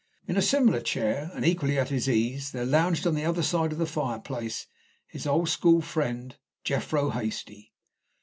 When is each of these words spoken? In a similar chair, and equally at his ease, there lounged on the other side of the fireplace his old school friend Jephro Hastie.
In 0.27 0.35
a 0.35 0.41
similar 0.41 0.81
chair, 0.81 1.29
and 1.35 1.45
equally 1.45 1.77
at 1.77 1.89
his 1.89 2.09
ease, 2.09 2.53
there 2.53 2.65
lounged 2.65 3.05
on 3.05 3.13
the 3.13 3.23
other 3.23 3.43
side 3.43 3.71
of 3.71 3.77
the 3.77 3.85
fireplace 3.85 4.65
his 5.05 5.27
old 5.27 5.47
school 5.49 5.79
friend 5.79 6.37
Jephro 6.65 7.11
Hastie. 7.11 7.71